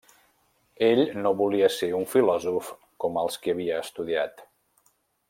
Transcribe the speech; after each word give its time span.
Ell 0.85 1.01
no 1.25 1.33
volia 1.41 1.69
ser 1.75 1.89
un 1.99 2.07
filòsof 2.15 2.71
com 3.05 3.21
els 3.25 3.39
que 3.45 3.55
havia 3.55 3.77
estudiat. 3.87 4.47